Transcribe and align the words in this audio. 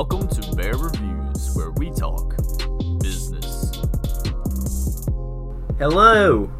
Welcome 0.00 0.28
to 0.28 0.56
Bear 0.56 0.78
Reviews, 0.78 1.54
where 1.54 1.72
we 1.72 1.90
talk 1.90 2.34
business. 3.02 3.70
Hello, 5.76 6.50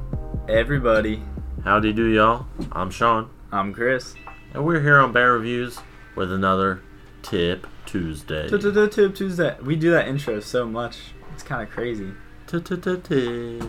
everybody. 0.46 1.22
Howdy 1.64 1.94
do 1.94 2.04
y'all. 2.04 2.44
I'm 2.70 2.90
Sean, 2.90 3.30
I'm 3.50 3.72
Chris. 3.72 4.14
and 4.52 4.66
we're 4.66 4.82
here 4.82 4.98
on 4.98 5.12
Bear 5.12 5.32
Reviews 5.32 5.78
with 6.16 6.30
another 6.30 6.82
Tip 7.22 7.66
Tuesday. 7.86 8.46
Tip 8.50 9.14
Tuesday. 9.14 9.56
We 9.62 9.74
do 9.74 9.90
that 9.92 10.06
intro 10.06 10.40
so 10.40 10.66
much. 10.66 10.98
It's 11.32 11.42
kind 11.42 11.62
of 11.62 11.70
crazy. 11.70 12.12
Tip. 12.46 12.68
You 12.68 13.62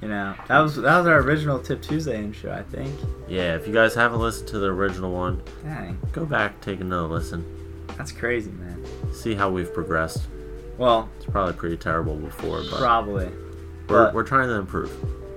know, 0.00 0.36
that 0.46 0.60
was 0.60 0.76
that 0.76 0.98
was 0.98 1.06
our 1.08 1.18
original 1.18 1.58
Tip 1.58 1.82
Tuesday 1.82 2.22
intro, 2.22 2.52
I 2.52 2.62
think. 2.62 2.94
Yeah, 3.26 3.56
if 3.56 3.66
you 3.66 3.74
guys 3.74 3.96
haven't 3.96 4.20
listened 4.20 4.46
to 4.50 4.60
the 4.60 4.68
original 4.68 5.12
one, 5.12 5.42
Dang, 5.64 5.98
go 6.12 6.24
back, 6.24 6.60
take 6.60 6.80
another 6.80 7.08
listen, 7.08 7.44
that's 7.96 8.12
crazy, 8.12 8.50
man. 8.50 8.84
see 9.12 9.34
how 9.34 9.50
we've 9.50 9.72
progressed. 9.72 10.22
Well, 10.78 11.08
It's 11.16 11.26
probably 11.26 11.52
pretty 11.54 11.76
terrible 11.76 12.16
before, 12.16 12.62
but 12.70 12.78
probably. 12.80 13.26
we're, 13.88 14.06
but- 14.06 14.14
we're 14.14 14.24
trying 14.24 14.48
to 14.48 14.54
improve. 14.54 14.90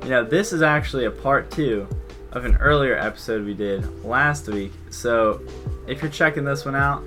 You 0.03 0.09
know, 0.11 0.23
this 0.23 0.53
is 0.53 0.61
actually 0.61 1.05
a 1.05 1.11
part 1.11 1.49
two 1.51 1.87
of 2.31 2.45
an 2.45 2.55
earlier 2.57 2.95
episode 2.97 3.45
we 3.45 3.53
did 3.53 4.03
last 4.03 4.47
week. 4.47 4.71
So, 4.91 5.41
if 5.87 6.01
you're 6.01 6.11
checking 6.11 6.43
this 6.45 6.63
one 6.65 6.75
out, 6.75 7.03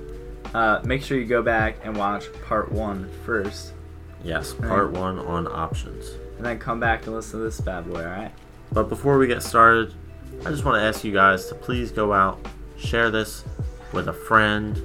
uh, 0.54 0.80
make 0.84 1.02
sure 1.02 1.18
you 1.18 1.24
go 1.26 1.42
back 1.42 1.76
and 1.84 1.96
watch 1.96 2.26
part 2.46 2.72
one 2.72 3.08
first, 3.24 3.72
Yes, 4.24 4.52
part 4.54 4.90
one 4.92 5.18
on 5.20 5.46
options. 5.46 6.10
and 6.38 6.44
then 6.46 6.58
come 6.58 6.80
back 6.80 7.06
and 7.06 7.14
listen 7.14 7.38
to 7.40 7.44
this 7.44 7.60
bad 7.60 7.88
boy. 7.90 8.00
All 8.00 8.10
right? 8.10 8.32
But 8.72 8.88
before 8.88 9.16
we 9.18 9.26
get 9.26 9.42
started, 9.42 9.94
I 10.44 10.50
just 10.50 10.64
want 10.64 10.80
to 10.80 10.82
ask 10.86 11.04
you 11.04 11.12
guys 11.12 11.46
to 11.46 11.54
please 11.54 11.90
go 11.90 12.12
out, 12.12 12.38
share 12.78 13.10
this 13.10 13.44
with 13.92 14.08
a 14.08 14.12
friend, 14.12 14.80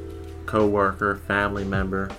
coworker, 0.46 1.16
family 1.28 1.64
member, 1.64 2.10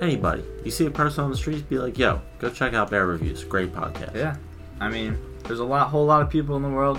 anybody. 0.00 0.42
You 0.64 0.70
see 0.70 0.86
a 0.86 0.90
person 0.90 1.24
on 1.24 1.30
the 1.30 1.36
streets, 1.36 1.62
be 1.62 1.78
like, 1.78 1.98
"Yo, 1.98 2.20
go 2.38 2.50
check 2.50 2.74
out 2.74 2.90
Bear 2.90 3.06
Reviews. 3.06 3.44
Great 3.44 3.72
podcast." 3.74 4.14
Yeah. 4.14 4.36
I 4.80 4.88
mean, 4.88 5.18
there's 5.44 5.58
a 5.60 5.64
lot, 5.64 5.88
whole 5.88 6.06
lot 6.06 6.22
of 6.22 6.30
people 6.30 6.56
in 6.56 6.62
the 6.62 6.68
world. 6.68 6.98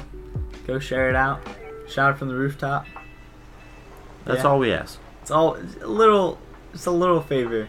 Go 0.68 0.80
share 0.80 1.10
it 1.10 1.16
out. 1.16 1.40
Shout 1.88 2.12
it 2.16 2.18
from 2.18 2.28
the 2.28 2.36
rooftop. 2.36 2.86
That's 4.26 4.44
Yeah. 4.44 4.50
all 4.50 4.60
we 4.60 4.72
ask. 4.74 5.00
It's 5.22 5.32
all 5.32 5.58
a 5.82 5.88
little, 5.88 6.38
it's 6.74 6.86
a 6.86 6.92
little 6.92 7.22
favor 7.22 7.68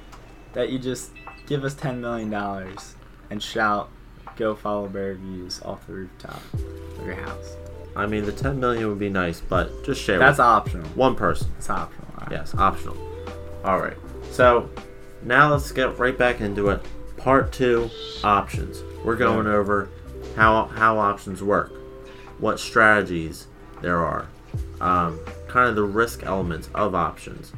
that 0.53 0.71
you 0.71 0.79
just 0.79 1.11
give 1.47 1.65
us 1.65 1.75
ten 1.75 2.01
million 2.01 2.31
dollars 2.31 2.97
and 3.31 3.43
shout, 3.43 3.89
"Go 4.37 4.55
follow 4.55 4.89
Bear 4.89 5.11
Reviews" 5.11 5.61
off 5.65 5.87
the 5.87 5.93
rooftop 5.95 6.41
of 6.55 7.07
your 7.07 7.15
house. 7.17 7.57
I 7.97 8.07
mean, 8.07 8.25
the 8.25 8.31
10 8.33 8.61
million 8.61 8.89
would 8.89 9.01
be 9.01 9.09
nice, 9.11 9.41
but 9.41 9.85
just 9.85 10.01
share 10.01 10.19
That's 10.19 10.39
optional. 10.39 10.87
one 10.95 11.17
person. 11.17 11.49
It's 11.59 11.69
optional. 11.69 12.07
Yes, 12.31 12.55
optional. 12.55 12.97
All 13.65 13.79
right. 13.79 13.97
So 14.31 14.69
now 15.23 15.51
let's 15.53 15.71
get 15.73 15.99
right 15.99 16.17
back 16.17 16.41
into 16.41 16.69
it. 16.71 16.81
Part 17.17 17.53
two, 17.53 17.91
options. 18.25 18.83
We're 19.05 19.17
going 19.17 19.47
Yeah. 19.47 19.55
over 19.55 19.89
how 20.37 20.67
how 20.67 20.99
options 20.99 21.43
work, 21.43 21.73
what 22.39 22.59
strategies 22.61 23.47
there 23.83 23.99
are, 23.99 24.27
um, 24.81 25.19
kind 25.49 25.69
of 25.69 25.75
the 25.77 25.83
risk 25.85 26.23
elements 26.25 26.69
of 26.75 26.95
options. 26.95 27.53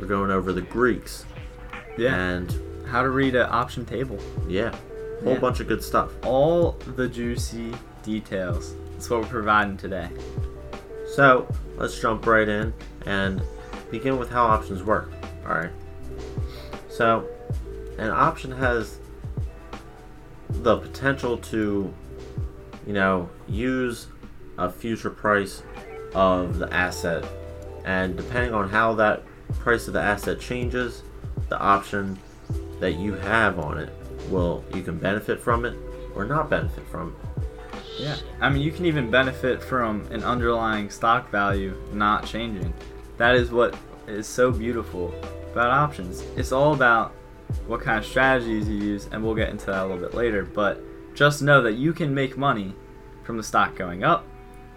We're 0.00 0.06
going 0.06 0.30
over 0.30 0.52
the 0.52 0.60
Greeks 0.62 1.24
Yeah. 1.96 2.14
and 2.14 2.54
How 2.86 3.02
to 3.02 3.10
read 3.10 3.34
an 3.34 3.48
option 3.50 3.84
table. 3.84 4.18
yeah, 4.48 4.70
whole 5.24 5.32
Yeah. 5.34 5.38
bunch 5.40 5.60
of 5.60 5.66
good 5.68 5.82
stuff. 5.82 6.10
All 6.24 6.76
the 6.96 7.08
juicy 7.08 7.72
details. 8.04 8.74
That's 8.92 9.10
what 9.10 9.22
we're 9.22 9.26
providing 9.28 9.76
today. 9.76 10.08
So 11.14 11.46
let's 11.78 11.98
jump 11.98 12.26
right 12.26 12.48
in 12.48 12.72
and 13.06 13.40
begin 13.98 14.18
with 14.18 14.30
how 14.30 14.44
options 14.44 14.82
work. 14.82 15.10
All 15.46 15.54
right. 15.54 15.70
So 16.88 17.26
an 17.98 18.10
option 18.10 18.52
has 18.52 18.98
the 20.50 20.76
potential 20.76 21.38
to, 21.38 21.92
you 22.86 22.92
know, 22.92 23.28
use 23.48 24.08
a 24.58 24.70
future 24.70 25.10
price 25.10 25.62
of 26.14 26.58
the 26.58 26.72
asset, 26.72 27.24
and 27.84 28.16
depending 28.16 28.54
on 28.54 28.68
how 28.68 28.94
that 28.94 29.22
price 29.60 29.86
of 29.86 29.94
the 29.94 30.00
asset 30.00 30.40
changes, 30.40 31.02
the 31.48 31.58
option 31.58 32.18
that 32.80 32.94
you 32.94 33.14
have 33.14 33.58
on 33.58 33.78
it 33.78 33.90
will 34.30 34.64
you 34.74 34.82
can 34.82 34.98
benefit 34.98 35.40
from 35.40 35.64
it 35.64 35.76
or 36.14 36.24
not 36.24 36.50
benefit 36.50 36.86
from 36.88 37.14
it. 37.14 37.44
Yeah. 37.98 38.16
I 38.40 38.50
mean, 38.50 38.62
you 38.62 38.72
can 38.72 38.84
even 38.84 39.10
benefit 39.10 39.62
from 39.62 40.06
an 40.10 40.22
underlying 40.22 40.90
stock 40.90 41.30
value 41.30 41.74
not 41.92 42.26
changing. 42.26 42.74
That 43.16 43.34
is 43.36 43.50
what 43.50 43.74
is 44.06 44.26
so 44.26 44.50
beautiful 44.50 45.14
about 45.52 45.70
options. 45.70 46.22
It's 46.36 46.52
all 46.52 46.74
about 46.74 47.12
what 47.66 47.80
kind 47.80 47.98
of 47.98 48.04
strategies 48.04 48.68
you 48.68 48.76
use, 48.76 49.08
and 49.10 49.22
we'll 49.22 49.34
get 49.34 49.50
into 49.50 49.66
that 49.66 49.84
a 49.84 49.86
little 49.86 50.02
bit 50.02 50.14
later. 50.14 50.44
But 50.44 50.80
just 51.14 51.42
know 51.42 51.62
that 51.62 51.74
you 51.74 51.92
can 51.92 52.14
make 52.14 52.36
money 52.36 52.74
from 53.24 53.36
the 53.36 53.42
stock 53.42 53.76
going 53.76 54.04
up, 54.04 54.24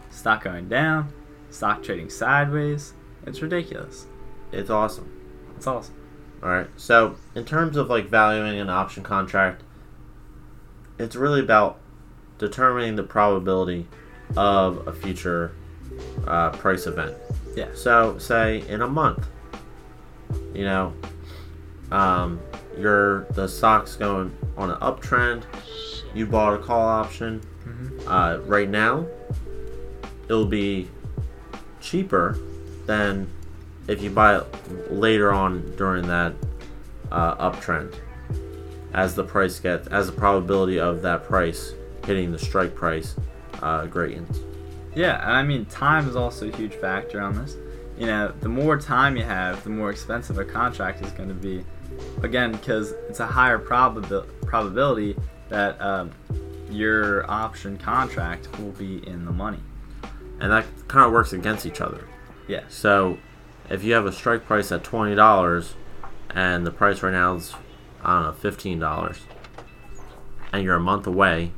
stock 0.09 0.43
going 0.43 0.69
down, 0.69 1.13
stock 1.49 1.83
trading 1.83 2.09
sideways. 2.09 2.93
It's 3.25 3.41
ridiculous. 3.41 4.07
It's 4.51 4.69
awesome. 4.69 5.11
It's 5.57 5.67
awesome. 5.67 5.95
All 6.41 6.49
right. 6.49 6.67
So, 6.77 7.15
in 7.35 7.45
terms 7.45 7.77
of 7.77 7.89
like 7.89 8.07
valuing 8.07 8.59
an 8.59 8.69
option 8.69 9.03
contract, 9.03 9.63
it's 10.97 11.15
really 11.15 11.41
about 11.41 11.79
determining 12.37 12.95
the 12.95 13.03
probability 13.03 13.87
of 14.37 14.87
a 14.87 14.93
future 14.93 15.53
uh, 16.25 16.51
price 16.51 16.87
event. 16.87 17.15
Yeah. 17.59 17.67
So, 17.75 18.17
say 18.19 18.65
in 18.69 18.81
a 18.81 18.87
month, 18.87 19.27
you 20.53 20.63
know, 20.63 20.93
um, 21.91 22.39
your 22.77 23.25
the 23.31 23.49
stock's 23.49 23.97
going 23.97 24.33
on 24.55 24.71
an 24.71 24.77
uptrend. 24.77 25.43
You 26.13 26.25
bought 26.25 26.53
a 26.53 26.63
call 26.63 26.87
option. 26.87 27.41
Uh, 28.07 28.39
right 28.45 28.69
now, 28.69 29.05
it'll 30.29 30.45
be 30.45 30.87
cheaper 31.81 32.39
than 32.85 33.29
if 33.89 34.01
you 34.01 34.09
buy 34.09 34.37
it 34.37 34.89
later 34.89 35.33
on 35.33 35.75
during 35.75 36.07
that 36.07 36.33
uh, 37.11 37.51
uptrend. 37.51 37.93
As 38.93 39.15
the 39.15 39.23
price 39.25 39.59
gets, 39.59 39.89
as 39.89 40.05
the 40.05 40.13
probability 40.13 40.79
of 40.79 41.01
that 41.01 41.25
price 41.25 41.73
hitting 42.05 42.31
the 42.31 42.39
strike 42.39 42.73
price 42.73 43.17
uh, 43.61 43.85
greatens. 43.85 44.48
Yeah, 44.95 45.21
and 45.23 45.31
I 45.33 45.43
mean, 45.43 45.65
time 45.65 46.07
is 46.09 46.15
also 46.15 46.49
a 46.49 46.55
huge 46.55 46.73
factor 46.75 47.21
on 47.21 47.35
this. 47.35 47.55
You 47.97 48.07
know, 48.07 48.33
the 48.39 48.49
more 48.49 48.77
time 48.77 49.17
you 49.17 49.23
have, 49.23 49.63
the 49.63 49.69
more 49.69 49.89
expensive 49.89 50.37
a 50.37 50.45
contract 50.45 51.03
is 51.05 51.11
going 51.11 51.29
to 51.29 51.35
be. 51.35 51.63
Again, 52.23 52.51
because 52.53 52.91
it's 53.09 53.19
a 53.19 53.25
higher 53.27 53.59
probabil- 53.59 54.25
probability 54.45 55.15
that 55.49 55.79
um, 55.81 56.11
your 56.71 57.29
option 57.29 57.77
contract 57.77 58.47
will 58.59 58.71
be 58.71 59.05
in 59.07 59.25
the 59.25 59.31
money. 59.31 59.59
and 60.39 60.51
that 60.51 60.65
kind 60.87 61.05
of 61.05 61.11
works 61.11 61.33
against 61.33 61.65
each 61.65 61.81
other. 61.81 62.07
Yeah. 62.47 62.63
So, 62.69 63.17
if 63.69 63.83
you 63.83 63.93
have 63.93 64.05
a 64.05 64.11
strike 64.13 64.45
price 64.45 64.71
at 64.71 64.83
twenty 64.83 65.13
dollars, 65.15 65.73
and 66.31 66.65
the 66.65 66.71
price 66.71 67.03
right 67.03 67.11
now 67.11 67.35
is 67.35 67.53
I 68.03 68.15
don't 68.15 68.23
know 68.27 68.31
fifteen 68.33 68.79
dollars, 68.79 69.19
and 70.53 70.63
you're 70.63 70.75
a 70.75 70.79
month 70.79 71.05
away, 71.05 71.51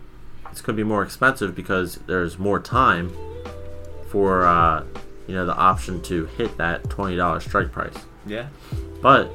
it's 0.51 0.61
going 0.61 0.75
to 0.75 0.83
be 0.83 0.87
more 0.87 1.03
expensive 1.03 1.55
because 1.55 1.95
there's 2.07 2.37
more 2.37 2.59
time 2.59 3.11
for 4.09 4.45
uh, 4.45 4.83
you 5.27 5.35
know 5.35 5.45
the 5.45 5.55
option 5.55 6.01
to 6.03 6.25
hit 6.25 6.57
that 6.57 6.89
twenty 6.89 7.15
dollars 7.15 7.45
strike 7.45 7.71
price. 7.71 7.95
Yeah. 8.25 8.47
But 9.01 9.31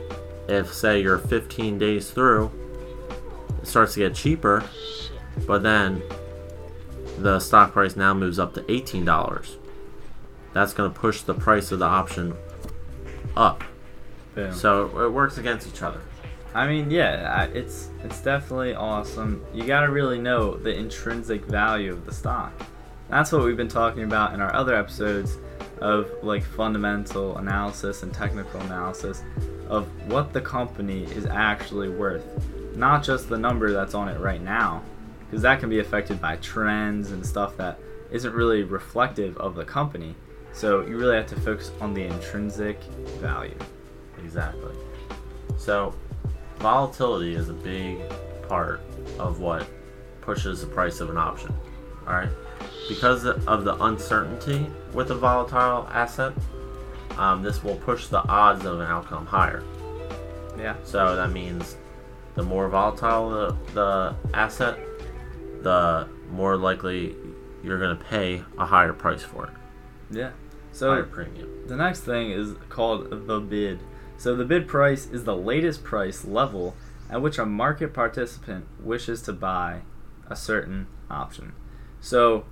if 0.49 0.73
say 0.73 1.03
you're 1.03 1.19
15 1.19 1.79
days 1.79 2.11
through, 2.11 2.51
it 3.61 3.67
starts 3.67 3.95
to 3.95 4.01
get 4.01 4.15
cheaper, 4.15 4.63
but 5.47 5.63
then 5.63 6.03
the 7.19 7.41
stock 7.41 7.73
price 7.73 7.97
now 7.97 8.15
moves 8.15 8.39
up 8.39 8.55
to 8.55 8.61
$18. 8.63 9.57
That's 10.53 10.73
going 10.73 10.93
to 10.93 10.99
push 10.99 11.23
the 11.23 11.35
price 11.35 11.73
of 11.73 11.81
the 11.81 11.87
option 11.87 12.35
up. 13.37 13.65
Boom. 14.35 14.55
So 14.55 15.05
it 15.05 15.11
works 15.11 15.39
against 15.39 15.67
each 15.67 15.83
other. 15.83 16.01
I 16.57 16.67
mean, 16.67 16.91
yeah, 16.91 17.45
it's 17.53 17.91
it's 18.03 18.23
definitely 18.23 18.75
awesome. 18.75 19.45
You 19.53 19.65
got 19.67 19.83
to 19.83 19.91
really 19.91 20.19
know 20.19 20.57
the 20.57 20.75
intrinsic 20.75 21.45
value 21.45 21.93
of 21.93 22.07
the 22.07 22.15
stock. 22.15 22.51
That's 23.11 23.31
what 23.31 23.45
we've 23.45 23.59
been 23.59 23.69
talking 23.69 24.05
about 24.05 24.33
in 24.33 24.41
our 24.41 24.55
other 24.55 24.75
episodes 24.75 25.37
of 25.83 26.11
like 26.23 26.43
fundamental 26.43 27.37
analysis 27.37 28.03
and 28.05 28.15
technical 28.15 28.59
analysis 28.63 29.23
of 29.69 29.87
what 30.11 30.33
the 30.33 30.41
company 30.41 31.05
is 31.05 31.27
actually 31.27 31.91
worth, 31.91 32.25
not 32.75 33.05
just 33.05 33.29
the 33.29 33.37
number 33.37 33.71
that's 33.71 33.93
on 33.93 34.09
it 34.09 34.19
right 34.19 34.41
now, 34.41 34.83
because 35.27 35.43
that 35.43 35.61
can 35.61 35.69
be 35.69 35.81
affected 35.81 36.23
by 36.23 36.37
trends 36.37 37.11
and 37.11 37.25
stuff 37.25 37.55
that 37.59 37.79
isn't 38.11 38.33
really 38.33 38.63
reflective 38.63 39.37
of 39.37 39.57
the 39.57 39.65
company. 39.65 40.15
So 40.55 40.81
you 40.87 40.97
really 40.97 41.17
have 41.17 41.27
to 41.27 41.37
focus 41.37 41.71
on 41.83 41.93
the 41.93 42.05
intrinsic 42.05 42.83
value. 43.21 43.59
Exactly. 44.25 44.75
So 45.59 45.95
volatility 46.59 47.35
is 47.35 47.49
a 47.49 47.55
big 47.55 48.01
part 48.49 48.81
of 49.19 49.41
what 49.41 49.67
pushes 50.21 50.61
the 50.61 50.67
price 50.67 51.01
of 51.01 51.11
an 51.11 51.17
option. 51.17 51.55
All 52.07 52.15
right, 52.15 52.29
because 52.89 53.25
of 53.25 53.65
the 53.65 53.83
uncertainty 53.83 54.67
with 54.93 55.11
a 55.11 55.15
volatile 55.15 55.89
asset, 55.93 56.33
um, 57.17 57.43
this 57.43 57.65
will 57.65 57.77
push 57.77 58.07
the 58.07 58.23
odds 58.29 58.65
of 58.65 58.81
an 58.81 58.87
outcome 58.87 59.27
higher. 59.27 59.63
Yeah. 60.59 60.77
So 60.85 61.17
that 61.17 61.33
means 61.33 61.77
the 62.35 62.43
more 62.43 62.69
volatile 62.69 63.31
the, 63.31 63.57
the 63.73 64.15
asset, 64.35 64.79
the 65.63 66.09
more 66.31 66.57
likely 66.57 67.17
you're 67.63 67.79
going 67.79 67.97
to 67.97 68.05
pay 68.05 68.43
a 68.59 68.67
higher 68.67 68.93
price 68.93 69.23
for 69.23 69.47
it. 69.47 69.53
Yeah. 70.11 70.31
So 70.73 70.91
higher 70.91 71.05
premium. 71.05 71.67
the 71.67 71.77
next 71.77 72.01
thing 72.01 72.31
is 72.31 72.55
called 72.69 73.27
the 73.27 73.41
bid. 73.41 73.81
So 74.19 74.35
the 74.35 74.45
bid 74.45 74.67
price 74.67 75.07
is 75.07 75.25
the 75.25 75.37
latest 75.37 75.85
price 75.85 76.25
level 76.25 76.75
at 77.11 77.23
which 77.23 77.39
a 77.39 77.47
market 77.47 77.93
participant 77.95 78.67
wishes 78.83 79.23
to 79.23 79.33
buy 79.33 79.83
a 80.29 80.37
certain 80.37 80.87
option. 81.11 81.53
So 82.01 82.45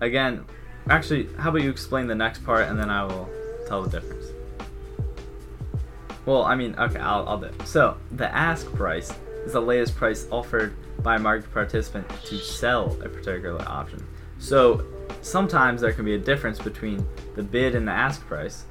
again, 0.00 0.44
actually, 0.88 1.28
how 1.38 1.50
about 1.50 1.62
you 1.62 1.70
explain 1.70 2.06
the 2.06 2.14
next 2.14 2.44
part 2.44 2.68
and 2.68 2.78
then 2.78 2.90
I 2.90 3.04
will 3.04 3.28
tell 3.68 3.82
the 3.82 4.00
difference. 4.00 4.26
Well, 6.26 6.44
I 6.44 6.56
mean, 6.56 6.74
okay, 6.78 6.98
I'll, 6.98 7.28
I'll 7.28 7.38
do 7.38 7.46
it. 7.46 7.66
So, 7.66 7.96
the 8.12 8.34
ask 8.34 8.66
price 8.74 9.12
is 9.44 9.52
the 9.52 9.62
latest 9.62 9.96
price 9.96 10.26
offered 10.30 10.74
by 11.02 11.16
a 11.16 11.18
market 11.18 11.52
participant 11.52 12.08
to 12.26 12.38
sell 12.38 12.98
a 13.02 13.08
particular 13.08 13.62
option. 13.66 14.04
So, 14.38 14.84
sometimes 15.22 15.80
there 15.80 15.92
can 15.92 16.04
be 16.04 16.14
a 16.14 16.18
difference 16.18 16.58
between 16.58 17.06
the 17.34 17.42
bid 17.42 17.74
and 17.74 17.86
the 17.86 17.92
ask 17.92 18.20
price, 18.26 18.64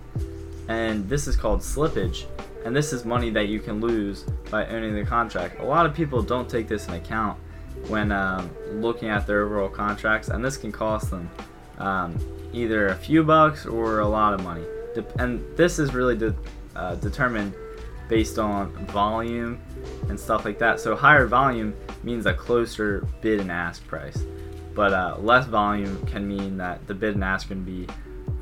and 0.68 1.08
this 1.08 1.28
is 1.28 1.36
called 1.36 1.62
slippage, 1.62 2.26
and 2.66 2.76
this 2.76 2.92
is 2.94 3.06
money 3.06 3.30
that 3.30 3.48
you 3.48 3.60
can 3.60 3.80
lose 3.80 4.26
by 4.52 4.66
owning 4.68 4.96
the 4.96 5.06
contract. 5.06 5.60
A 5.60 5.66
lot 5.66 5.86
of 5.86 5.94
people 5.94 6.22
don't 6.22 6.50
take 6.50 6.68
this 6.68 6.88
in 6.88 6.94
account 6.94 7.40
when 7.88 8.12
um, 8.12 8.50
looking 8.72 9.10
at 9.10 9.26
their 9.26 9.44
overall 9.44 9.70
contracts, 9.70 10.28
and 10.30 10.44
this 10.44 10.58
can 10.58 10.72
cost 10.72 11.10
them 11.10 11.30
um, 11.78 12.18
either 12.54 12.88
a 12.88 12.96
few 12.96 13.24
bucks 13.24 13.66
or 13.66 14.00
a 14.00 14.08
lot 14.08 14.34
of 14.34 14.44
money. 14.44 14.64
And 15.20 15.46
this 15.56 15.80
is 15.80 15.94
really 15.94 16.18
de- 16.18 16.36
uh, 16.76 16.96
determined 16.96 17.54
based 18.10 18.40
on 18.40 18.72
volume 18.88 19.60
and 20.10 20.20
stuff 20.20 20.46
like 20.46 20.58
that. 20.60 20.80
So 20.80 20.96
higher 20.96 21.28
volume 21.28 21.76
means 22.04 22.26
a 22.26 22.34
closer 22.34 23.06
bid 23.22 23.40
and 23.40 23.52
ask 23.52 23.86
price, 23.88 24.24
but 24.74 24.94
uh, 24.94 25.18
less 25.20 25.46
volume 25.46 26.04
can 26.08 26.28
mean 26.28 26.58
that 26.58 26.86
the 26.88 26.94
bid 26.94 27.16
and 27.16 27.24
ask 27.24 27.50
can 27.50 27.64
be 27.64 27.88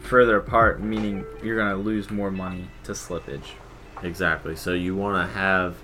further 0.06 0.38
apart, 0.38 0.82
meaning 0.82 1.26
you're 1.44 1.58
going 1.58 1.72
to 1.72 1.82
lose 1.82 2.10
more 2.10 2.32
money 2.32 2.70
to 2.84 2.94
slippage. 2.94 3.52
Exactly. 4.04 4.56
So 4.56 4.74
you 4.74 4.96
want 4.96 5.28
to 5.28 5.34
have 5.34 5.78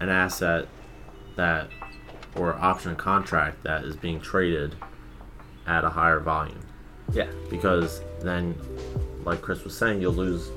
an 0.00 0.08
asset 0.08 0.68
that 1.36 1.68
or 2.36 2.54
option 2.54 2.94
contract 2.96 3.62
that 3.64 3.84
is 3.84 3.96
being 3.96 4.20
traded 4.20 4.74
at 5.66 5.84
a 5.84 5.88
higher 5.88 6.20
volume 6.20 6.60
Yeah, 7.12 7.30
because 7.48 8.02
then 8.20 8.54
like 9.24 9.42
Chris 9.42 9.64
was 9.64 9.76
saying 9.76 10.00
you'll 10.00 10.12
lose 10.12 10.50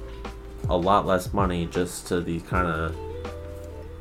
a 0.70 0.78
lot 0.78 1.06
less 1.06 1.34
money 1.34 1.66
just 1.66 2.08
to 2.08 2.22
these 2.22 2.44
kind 2.44 2.68
of 2.68 2.96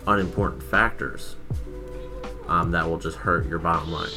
unimportant 0.06 0.62
factors 0.62 1.36
um, 2.48 2.70
that 2.70 2.88
will 2.88 2.98
just 2.98 3.16
hurt 3.16 3.46
your 3.46 3.58
bottom 3.58 3.90
line. 3.90 4.10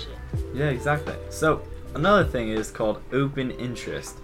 Yeah, 0.54 0.70
exactly. 0.70 1.16
So 1.30 1.62
another 1.94 2.24
thing 2.24 2.50
is 2.50 2.72
called 2.72 3.02
open 3.12 3.52
interest. 3.52 4.18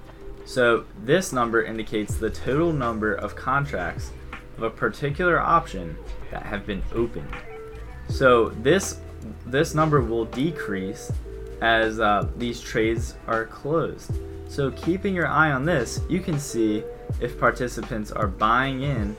So 0.51 0.83
this 1.05 1.31
number 1.31 1.63
indicates 1.63 2.15
the 2.15 2.29
total 2.29 2.73
number 2.73 3.13
of 3.13 3.37
contracts 3.37 4.11
of 4.57 4.63
a 4.63 4.69
particular 4.69 5.39
option 5.39 5.95
that 6.29 6.43
have 6.43 6.65
been 6.65 6.83
opened. 6.93 7.33
So 8.09 8.49
this 8.49 8.99
this 9.45 9.73
number 9.73 10.01
will 10.01 10.25
decrease 10.25 11.09
as 11.61 12.01
uh, 12.01 12.27
these 12.35 12.59
trades 12.59 13.15
are 13.27 13.45
closed. 13.45 14.11
So 14.49 14.71
keeping 14.71 15.15
your 15.15 15.27
eye 15.29 15.53
on 15.53 15.63
this, 15.63 16.01
you 16.09 16.19
can 16.19 16.37
see 16.37 16.83
if 17.21 17.39
participants 17.39 18.11
are 18.11 18.27
buying 18.27 18.81
in 18.81 19.15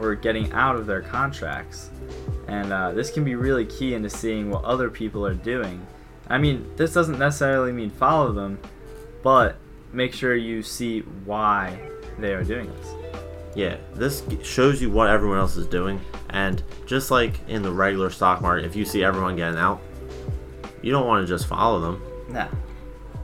or 0.00 0.16
getting 0.16 0.50
out 0.50 0.74
of 0.74 0.86
their 0.86 1.02
contracts. 1.02 1.90
And 2.48 2.72
uh, 2.72 2.90
this 2.90 3.12
can 3.12 3.22
be 3.22 3.36
really 3.36 3.66
key 3.66 3.94
into 3.94 4.10
seeing 4.10 4.50
what 4.50 4.64
other 4.64 4.90
people 4.90 5.24
are 5.24 5.32
doing. 5.32 5.86
I 6.28 6.38
mean, 6.38 6.68
this 6.74 6.92
doesn't 6.92 7.20
necessarily 7.20 7.70
mean 7.70 7.90
follow 7.90 8.32
them, 8.32 8.58
but 9.22 9.58
make 9.92 10.12
sure 10.12 10.34
you 10.34 10.62
see 10.62 11.00
why 11.24 11.78
they 12.18 12.32
are 12.34 12.44
doing 12.44 12.70
this. 12.76 12.94
Yeah, 13.54 13.76
this 13.94 14.22
shows 14.42 14.80
you 14.80 14.90
what 14.90 15.10
everyone 15.10 15.38
else 15.38 15.56
is 15.56 15.66
doing, 15.66 16.00
and 16.30 16.62
just 16.86 17.10
like 17.10 17.34
in 17.48 17.62
the 17.62 17.70
regular 17.70 18.08
stock 18.10 18.40
market, 18.40 18.64
if 18.64 18.74
you 18.74 18.84
see 18.84 19.04
everyone 19.04 19.36
getting 19.36 19.58
out, 19.58 19.80
you 20.80 20.90
don't 20.90 21.06
want 21.06 21.26
to 21.26 21.32
just 21.32 21.46
follow 21.46 21.78
them. 21.80 22.02
Nah. 22.30 22.48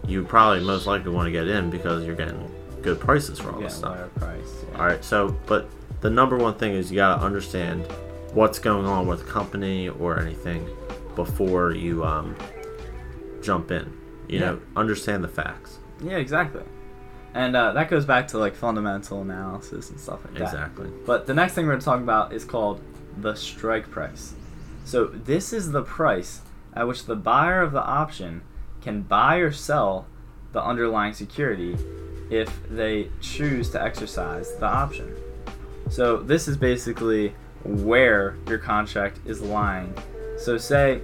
You 0.07 0.23
probably 0.25 0.63
most 0.65 0.87
likely 0.87 1.11
want 1.13 1.27
to 1.27 1.33
get 1.33 1.49
in 1.49 1.71
because 1.71 2.05
you're 2.05 2.15
getting 2.17 2.51
good 2.83 3.01
prices 3.01 3.39
for 3.39 3.51
all 3.53 3.61
Yeah, 3.61 3.67
this 3.69 3.77
stuff. 3.77 4.15
price. 4.17 4.65
Yeah. 4.73 4.79
All 4.79 4.87
right, 4.87 5.03
so 5.05 5.37
but 5.47 5.69
the 6.03 6.11
number 6.11 6.37
one 6.37 6.55
thing 6.55 6.73
is 6.75 6.91
you 6.91 6.97
got 6.97 7.17
to 7.19 7.25
understand 7.25 7.87
what's 8.35 8.59
going 8.59 8.85
on 8.87 9.07
with 9.07 9.21
the 9.25 9.31
company 9.31 9.89
or 9.89 10.21
anything 10.21 10.69
before 11.17 11.73
you 11.73 12.05
um, 12.05 12.37
jump 13.43 13.71
in. 13.71 13.93
You 14.29 14.41
know, 14.41 14.61
understand 14.77 15.25
the 15.25 15.29
facts. 15.29 15.79
Yeah, 16.03 16.17
exactly. 16.17 16.63
And 17.35 17.55
uh, 17.55 17.73
that 17.73 17.91
goes 17.91 18.05
back 18.05 18.29
to 18.29 18.39
like 18.39 18.55
fundamental 18.55 19.21
analysis 19.23 19.91
and 19.91 20.01
stuff 20.01 20.25
like 20.25 20.35
that. 20.35 20.43
Exactly. 20.43 20.91
But 21.07 21.27
the 21.27 21.35
next 21.35 21.55
thing 21.55 21.67
we're 21.67 21.73
going 21.73 21.81
to 21.81 21.85
talk 21.85 22.01
about 22.01 22.33
is 22.33 22.45
called 22.45 22.81
the 23.19 23.35
strike 23.35 23.91
price. 23.91 24.35
So 24.85 25.07
this 25.07 25.53
is 25.53 25.71
the 25.71 25.83
price 25.83 26.41
at 26.75 26.87
which 26.87 27.05
the 27.05 27.17
buyer 27.17 27.61
of 27.61 27.73
the 27.73 27.83
option 27.83 28.43
can 28.81 29.03
buy 29.03 29.37
or 29.37 29.53
sell 29.53 30.07
the 30.53 30.63
underlying 30.63 31.13
security 31.13 31.77
if 32.31 32.51
they 32.69 33.11
choose 33.21 33.71
to 33.71 33.83
exercise 33.83 34.55
the 34.57 34.67
option. 34.67 35.15
So 35.91 36.19
this 36.19 36.49
is 36.49 36.57
basically 36.57 37.35
where 37.65 38.37
your 38.47 38.59
contract 38.59 39.21
is 39.27 39.41
lying. 39.41 39.95
So 40.39 40.57
say 40.59 41.01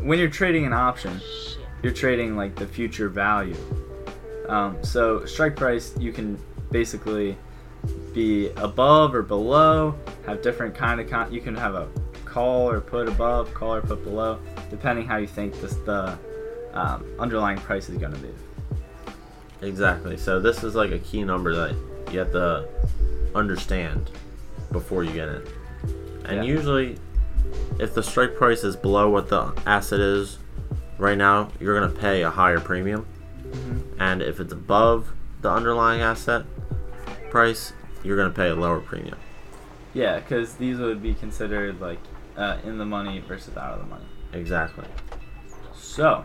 when 0.00 0.18
you're 0.18 0.30
trading 0.30 0.64
an 0.64 0.72
option, 0.72 1.20
you're 1.82 1.92
trading 1.92 2.36
like 2.36 2.56
the 2.56 2.66
future 2.66 3.08
value. 3.08 3.56
Um, 4.48 4.82
so 4.82 5.24
strike 5.26 5.56
price, 5.56 5.94
you 5.98 6.12
can 6.12 6.38
basically 6.70 7.36
be 8.12 8.48
above 8.56 9.14
or 9.14 9.22
below, 9.22 9.94
have 10.26 10.42
different 10.42 10.74
kind 10.74 11.00
of 11.00 11.08
con- 11.08 11.32
you 11.32 11.40
can 11.40 11.54
have 11.54 11.74
a 11.74 11.88
call 12.24 12.68
or 12.70 12.80
put 12.80 13.08
above, 13.08 13.52
call 13.54 13.74
or 13.74 13.80
put 13.80 14.02
below, 14.04 14.38
depending 14.70 15.06
how 15.06 15.16
you 15.16 15.26
think 15.26 15.58
this 15.60 15.74
the 15.86 16.18
um, 16.72 17.04
underlying 17.18 17.58
price 17.58 17.88
is 17.88 17.98
going 17.98 18.12
to 18.12 18.18
be. 18.18 18.30
Exactly. 19.62 20.16
So 20.16 20.40
this 20.40 20.62
is 20.62 20.74
like 20.74 20.90
a 20.92 20.98
key 20.98 21.24
number 21.24 21.54
that 21.54 21.76
you 22.12 22.18
have 22.20 22.32
to 22.32 22.68
understand 23.34 24.10
before 24.72 25.04
you 25.04 25.12
get 25.12 25.28
in. 25.28 25.42
And 26.24 26.36
Yeah. 26.36 26.42
usually, 26.42 26.98
if 27.78 27.94
the 27.94 28.02
strike 28.02 28.36
price 28.36 28.64
is 28.64 28.76
below 28.76 29.08
what 29.10 29.28
the 29.28 29.52
asset 29.66 30.00
is 30.00 30.38
right 30.98 31.16
now, 31.18 31.48
you're 31.58 31.78
gonna 31.78 31.92
pay 31.92 32.22
a 32.22 32.30
higher 32.30 32.60
premium. 32.60 33.06
And 33.98 34.22
if 34.22 34.40
it's 34.40 34.52
above 34.52 35.12
the 35.42 35.50
underlying 35.50 36.00
asset 36.00 36.44
price, 37.30 37.72
you're 38.02 38.16
gonna 38.16 38.30
pay 38.30 38.48
a 38.48 38.54
lower 38.54 38.80
premium. 38.80 39.18
Yeah, 39.94 40.20
because 40.20 40.54
these 40.54 40.78
would 40.78 41.02
be 41.02 41.14
considered 41.14 41.80
like 41.80 41.98
uh, 42.36 42.58
in 42.64 42.78
the 42.78 42.84
money 42.84 43.18
versus 43.20 43.56
out 43.56 43.74
of 43.74 43.80
the 43.80 43.86
money. 43.86 44.04
Exactly. 44.32 44.84
So, 45.74 46.24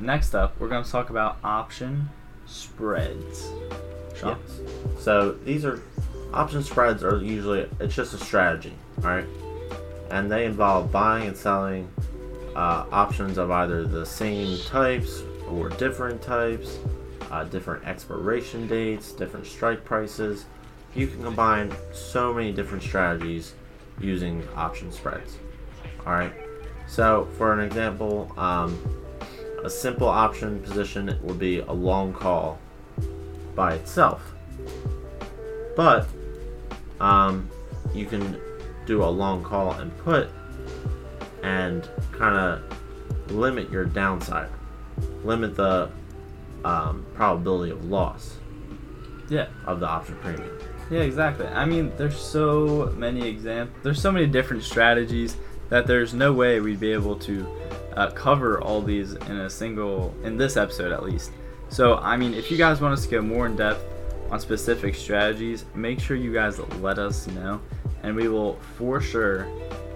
next 0.00 0.34
up, 0.34 0.58
we're 0.58 0.68
going 0.68 0.84
to 0.84 0.90
talk 0.90 1.10
about 1.10 1.38
option 1.44 2.08
spreads. 2.46 3.50
Sean? 4.16 4.38
Yes. 4.40 4.60
So 5.02 5.32
these 5.32 5.64
are 5.64 5.82
option 6.32 6.62
spreads 6.62 7.04
are 7.04 7.22
usually 7.22 7.68
it's 7.80 7.94
just 7.94 8.14
a 8.14 8.18
strategy, 8.18 8.74
all 9.02 9.10
right, 9.10 9.26
and 10.10 10.30
they 10.30 10.46
involve 10.46 10.90
buying 10.92 11.28
and 11.28 11.36
selling 11.36 11.90
uh, 12.54 12.86
options 12.90 13.38
of 13.38 13.50
either 13.50 13.84
the 13.84 14.06
same 14.06 14.58
types 14.66 15.22
or 15.48 15.68
different 15.70 16.22
types, 16.22 16.78
uh, 17.32 17.44
different 17.44 17.84
expiration 17.86 18.68
dates, 18.68 19.12
different 19.12 19.46
strike 19.46 19.84
prices. 19.84 20.44
You 20.94 21.06
can 21.06 21.22
combine 21.22 21.72
so 21.92 22.34
many 22.34 22.52
different 22.52 22.82
strategies 22.82 23.54
using 23.98 24.46
option 24.54 24.92
spreads. 24.92 25.38
All 26.06 26.12
right. 26.12 26.32
So 26.86 27.26
for 27.38 27.54
an 27.54 27.60
example, 27.60 28.32
um, 28.36 28.78
a 29.64 29.70
simple 29.70 30.08
option 30.08 30.60
position 30.60 31.18
would 31.22 31.38
be 31.38 31.60
a 31.60 31.72
long 31.72 32.12
call 32.12 32.58
by 33.54 33.74
itself. 33.74 34.34
But 35.74 36.06
um, 37.00 37.48
you 37.94 38.04
can 38.04 38.38
do 38.84 39.02
a 39.02 39.06
long 39.06 39.42
call 39.42 39.72
and 39.72 39.96
put 39.98 40.28
and 41.42 41.88
kind 42.12 42.36
of 42.36 43.32
limit 43.32 43.70
your 43.70 43.86
downside, 43.86 44.50
limit 45.24 45.56
the 45.56 45.90
um, 46.64 47.04
probability 47.14 47.72
of 47.72 47.84
loss 47.86 48.36
Yeah. 49.28 49.46
of 49.66 49.80
the 49.80 49.86
option 49.88 50.16
premium. 50.22 50.50
Yeah, 50.90 51.00
exactly. 51.00 51.46
I 51.46 51.64
mean, 51.64 51.92
there's 51.96 52.16
so 52.20 52.92
many 52.96 53.26
examples. 53.26 53.78
There's 53.82 54.00
so 54.00 54.12
many 54.12 54.26
different 54.26 54.62
strategies 54.62 55.36
that 55.70 55.86
there's 55.86 56.12
no 56.12 56.32
way 56.32 56.60
we'd 56.60 56.80
be 56.80 56.92
able 56.92 57.16
to 57.20 57.46
uh, 57.96 58.10
cover 58.10 58.60
all 58.60 58.82
these 58.82 59.12
in 59.14 59.38
a 59.38 59.48
single 59.50 60.14
in 60.22 60.36
this 60.36 60.56
episode 60.56 60.92
at 60.92 61.02
least. 61.02 61.30
So, 61.68 61.96
I 61.96 62.16
mean, 62.18 62.34
if 62.34 62.50
you 62.50 62.58
guys 62.58 62.80
want 62.80 62.92
us 62.92 63.04
to 63.04 63.10
go 63.10 63.22
more 63.22 63.46
in 63.46 63.56
depth 63.56 63.82
on 64.30 64.38
specific 64.40 64.94
strategies, 64.94 65.64
make 65.74 65.98
sure 66.00 66.16
you 66.16 66.32
guys 66.32 66.58
let 66.80 66.98
us 66.98 67.26
know, 67.28 67.60
and 68.02 68.14
we 68.14 68.28
will 68.28 68.56
for 68.76 69.00
sure 69.00 69.46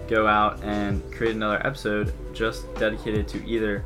go 0.07 0.25
out 0.25 0.63
and 0.63 1.03
create 1.13 1.35
another 1.35 1.65
episode 1.67 2.13
just 2.33 2.73
dedicated 2.75 3.27
to 3.27 3.45
either 3.47 3.83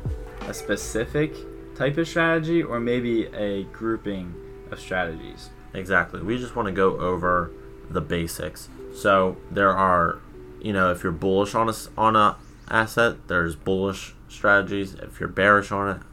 a 0.48 0.54
specific 0.54 1.34
type 1.74 1.96
of 1.98 2.06
strategy 2.08 2.62
or 2.62 2.78
maybe 2.80 3.26
a 3.26 3.64
grouping 3.64 4.34
of 4.70 4.78
strategies. 4.80 5.50
Exactly. 5.74 6.20
We 6.20 6.38
just 6.38 6.54
want 6.56 6.66
to 6.66 6.72
go 6.72 6.98
over 6.98 7.50
the 7.90 8.00
basics. 8.00 8.68
So 8.94 9.36
there 9.50 9.70
are, 9.74 10.18
you 10.60 10.72
know, 10.72 10.90
if 10.90 11.02
you're 11.02 11.12
bullish 11.12 11.54
on 11.54 11.68
a 11.68 11.72
on 11.96 12.14
a 12.16 12.36
asset, 12.70 13.28
there's 13.28 13.56
bullish 13.56 14.14
strategies. 14.28 14.94
If 14.94 15.18
you're 15.20 15.28
bearish 15.28 15.72
on 15.72 15.88
an 15.88 16.04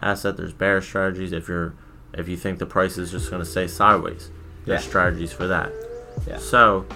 asset, 0.00 0.36
there's 0.36 0.52
bearish 0.52 0.86
strategies. 0.88 1.32
If 1.32 1.48
you're 1.48 1.74
if 2.12 2.28
you 2.28 2.36
think 2.36 2.58
the 2.58 2.66
price 2.66 2.98
is 2.98 3.10
just 3.10 3.30
going 3.30 3.42
to 3.42 3.48
stay 3.48 3.66
sideways, 3.66 4.30
there's 4.66 4.82
Yeah. 4.84 4.88
strategies 4.88 5.32
for 5.32 5.46
that. 5.48 5.72
Yeah. 6.26 6.38
So 6.38 6.86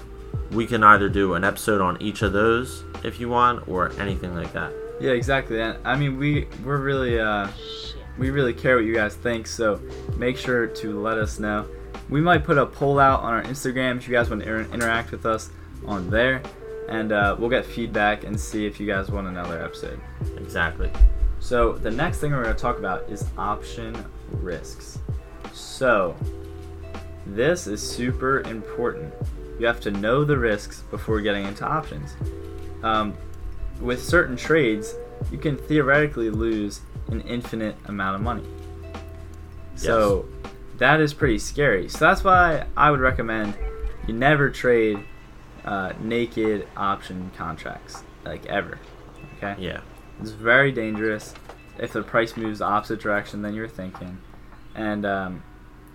we 0.53 0.67
can 0.67 0.83
either 0.85 1.09
do 1.09 1.35
an 1.35 1.45
episode 1.45 1.81
on 1.81 2.01
each 2.03 2.23
of 2.23 2.33
those 2.33 2.85
if 3.05 3.21
you 3.21 3.29
want, 3.29 3.69
or 3.69 3.93
anything 4.01 4.35
like 4.35 4.53
that. 4.55 4.73
Yeah, 5.01 5.13
exactly. 5.13 5.61
And 5.61 5.79
I 5.87 5.95
mean, 5.97 6.19
we 6.19 6.49
we're 6.65 6.79
really 6.79 7.21
uh, 7.21 7.47
we 8.19 8.31
really 8.31 8.53
care 8.53 8.77
what 8.77 8.85
you 8.85 8.95
guys 8.95 9.15
think. 9.15 9.47
So 9.47 9.81
make 10.17 10.37
sure 10.37 10.67
to 10.67 11.01
let 11.01 11.19
us 11.19 11.39
know. 11.39 11.67
We 12.09 12.21
might 12.21 12.45
put 12.45 12.59
a 12.59 12.67
poll 12.67 12.99
out 12.99 13.21
on 13.21 13.33
our 13.33 13.43
Instagram 13.43 13.97
if 13.97 14.09
you 14.09 14.15
guys 14.15 14.31
want 14.31 14.43
to 14.43 14.49
inter- 14.49 14.75
interact 14.75 15.13
with 15.13 15.27
us 15.27 15.51
on 15.87 16.11
there, 16.11 16.43
and 16.89 17.13
uh, 17.13 17.37
we'll 17.39 17.51
get 17.51 17.65
feedback 17.65 18.25
and 18.25 18.39
see 18.39 18.67
if 18.67 18.81
you 18.81 18.87
guys 18.87 19.11
want 19.11 19.27
another 19.27 19.63
episode. 19.63 20.01
Exactly. 20.37 20.91
So 21.41 21.75
the 21.75 21.91
next 21.91 22.19
thing 22.19 22.33
we're 22.33 22.43
going 22.43 22.57
to 22.57 22.61
talk 22.61 22.79
about 22.79 23.09
is 23.09 23.25
option 23.37 23.95
risks. 24.33 24.99
So 25.53 26.17
this 27.27 27.67
is 27.67 27.87
super 27.87 28.41
important. 28.41 29.13
You 29.61 29.67
have 29.67 29.81
to 29.81 29.91
know 29.91 30.25
the 30.25 30.39
risks 30.39 30.83
before 30.91 31.21
getting 31.21 31.45
into 31.47 31.65
options. 31.65 32.17
Um, 32.83 33.15
with 33.81 34.03
certain 34.03 34.37
trades, 34.37 34.95
you 35.31 35.39
can 35.39 35.57
theoretically 35.57 36.31
lose 36.31 36.81
an 37.09 37.21
infinite 37.23 37.77
amount 37.87 38.17
of 38.17 38.23
money. 38.23 38.45
So 39.77 40.27
that 40.79 41.01
is 41.01 41.15
pretty 41.15 41.39
scary. 41.39 41.89
So 41.89 41.99
that's 42.01 42.25
why 42.25 42.67
I 42.77 42.91
would 42.91 43.01
recommend 43.01 43.55
you 44.07 44.15
never 44.15 44.51
trade 44.51 44.99
uh, 45.65 45.93
naked 46.01 46.67
option 46.77 47.31
contracts, 47.37 48.03
like 48.25 48.47
ever. 48.47 48.79
Okay. 49.37 49.55
Yeah. 49.59 49.81
It's 50.21 50.31
very 50.31 50.73
dangerous 50.73 51.35
if 51.79 51.93
the 51.93 52.03
price 52.03 52.37
moves 52.37 52.59
the 52.59 52.65
opposite 52.65 53.01
direction 53.01 53.43
than 53.43 53.55
you're 53.55 53.69
thinking, 53.69 54.19
and 54.75 55.07
um, 55.07 55.43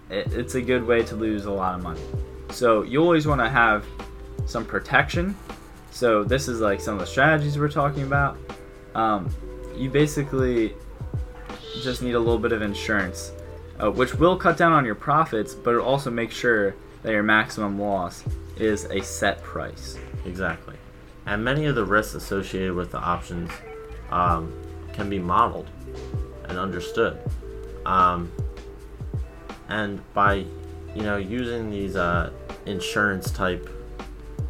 it, 0.09 0.31
it's 0.31 0.55
a 0.55 0.61
good 0.61 0.85
way 0.85 1.03
to 1.03 1.15
lose 1.15 1.45
a 1.45 1.51
lot 1.51 1.75
of 1.75 1.83
money. 1.83 2.01
So 2.51 2.83
you 2.83 3.01
always 3.01 3.27
want 3.27 3.41
to 3.41 3.49
have 3.49 3.85
some 4.45 4.65
protection. 4.65 5.35
So 5.91 6.23
this 6.23 6.47
is 6.47 6.61
like 6.61 6.79
some 6.79 6.93
of 6.93 6.99
the 7.01 7.05
strategies 7.05 7.57
we're 7.57 7.69
talking 7.69 8.03
about. 8.03 8.37
Um, 8.95 9.29
you 9.75 9.89
basically 9.89 10.75
just 11.81 12.01
need 12.01 12.15
a 12.15 12.19
little 12.19 12.39
bit 12.39 12.51
of 12.51 12.61
insurance, 12.61 13.31
uh, 13.81 13.89
which 13.89 14.15
will 14.15 14.37
cut 14.37 14.57
down 14.57 14.71
on 14.71 14.85
your 14.85 14.95
profits, 14.95 15.55
but 15.55 15.73
it 15.73 15.79
also 15.79 16.11
makes 16.11 16.35
sure 16.35 16.75
that 17.01 17.11
your 17.11 17.23
maximum 17.23 17.79
loss 17.79 18.23
is 18.57 18.85
a 18.85 19.01
set 19.01 19.41
price. 19.41 19.97
Exactly. 20.25 20.75
And 21.25 21.43
many 21.43 21.65
of 21.65 21.75
the 21.75 21.85
risks 21.85 22.15
associated 22.15 22.73
with 22.73 22.91
the 22.91 22.99
options 22.99 23.49
um, 24.11 24.53
can 24.93 25.09
be 25.09 25.19
modeled 25.19 25.69
and 26.45 26.57
understood. 26.57 27.17
Um, 27.85 28.31
and 29.69 30.01
by, 30.13 30.45
you 30.95 31.01
know, 31.01 31.17
using 31.17 31.71
these 31.71 31.95
uh, 31.95 32.31
insurance 32.65 33.31
type 33.31 33.69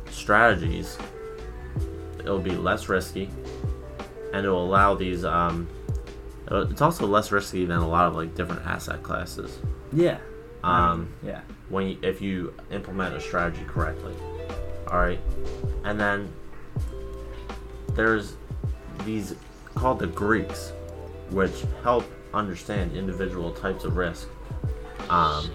strategies, 0.09 0.97
it'll 2.19 2.39
be 2.39 2.51
less 2.51 2.89
risky, 2.89 3.29
and 4.33 4.45
it 4.45 4.49
will 4.49 4.65
allow 4.65 4.95
these. 4.95 5.23
Um, 5.23 5.67
it's 6.47 6.81
also 6.81 7.07
less 7.07 7.31
risky 7.31 7.65
than 7.65 7.79
a 7.79 7.87
lot 7.87 8.07
of 8.07 8.15
like 8.15 8.35
different 8.35 8.65
asset 8.65 9.03
classes. 9.03 9.59
Yeah. 9.91 10.19
Um, 10.63 11.13
yeah. 11.21 11.41
when 11.67 11.89
you, 11.89 11.97
if 12.01 12.21
you 12.21 12.53
implement 12.71 13.15
a 13.15 13.19
strategy 13.19 13.65
correctly. 13.67 14.13
All 14.87 14.99
right, 14.99 15.19
and 15.83 15.99
then 15.99 16.31
there's 17.95 18.35
these 19.05 19.35
called 19.75 19.99
the 19.99 20.07
Greeks, 20.07 20.71
which 21.31 21.63
help 21.81 22.05
understand 22.33 22.95
individual 22.95 23.51
types 23.51 23.83
of 23.83 23.97
risk 23.97 24.27
um, 25.09 25.49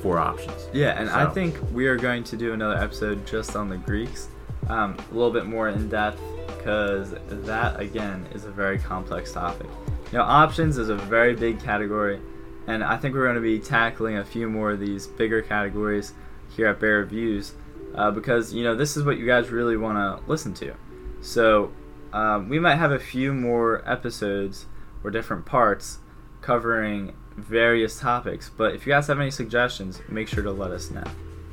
for 0.00 0.18
options. 0.18 0.68
Yeah, 0.72 1.00
and 1.00 1.08
I 1.10 1.28
think 1.30 1.58
we 1.72 1.86
are 1.86 1.96
going 1.96 2.22
to 2.24 2.36
do 2.36 2.52
another 2.52 2.76
episode 2.76 3.26
just 3.26 3.56
on 3.56 3.68
the 3.68 3.78
Greeks, 3.78 4.28
um, 4.68 4.96
a 5.10 5.14
little 5.14 5.32
bit 5.32 5.46
more 5.46 5.68
in 5.68 5.88
depth, 5.88 6.20
because 6.58 7.14
that 7.28 7.80
again 7.80 8.26
is 8.34 8.44
a 8.44 8.50
very 8.50 8.78
complex 8.78 9.32
topic. 9.32 9.68
You 10.12 10.18
know, 10.18 10.24
options 10.24 10.76
is 10.76 10.90
a 10.90 10.94
very 10.94 11.34
big 11.34 11.58
category, 11.62 12.20
and 12.66 12.84
I 12.84 12.98
think 12.98 13.14
we're 13.14 13.24
going 13.24 13.36
to 13.36 13.40
be 13.40 13.58
tackling 13.58 14.18
a 14.18 14.24
few 14.24 14.48
more 14.48 14.72
of 14.72 14.78
these 14.78 15.06
bigger 15.06 15.40
categories 15.40 16.12
here 16.54 16.66
at 16.66 16.80
Bear 16.80 16.98
Reviews, 16.98 17.54
uh, 17.94 18.10
because 18.10 18.52
you 18.52 18.62
know 18.62 18.74
this 18.74 18.94
is 18.96 19.04
what 19.04 19.16
you 19.16 19.24
guys 19.24 19.48
really 19.48 19.78
want 19.78 19.96
to 19.96 20.30
listen 20.30 20.52
to. 20.54 20.74
So 21.22 21.72
um, 22.12 22.50
we 22.50 22.58
might 22.58 22.76
have 22.76 22.92
a 22.92 22.98
few 22.98 23.32
more 23.32 23.82
episodes 23.90 24.66
or 25.02 25.10
different 25.10 25.46
parts 25.46 25.98
covering 26.42 27.14
various 27.36 27.98
topics. 27.98 28.50
But 28.54 28.74
if 28.74 28.86
you 28.86 28.92
guys 28.92 29.06
have 29.06 29.18
any 29.18 29.30
suggestions, 29.30 30.02
make 30.08 30.28
sure 30.28 30.42
to 30.42 30.50
let 30.50 30.72
us 30.72 30.90
know. 30.90 31.04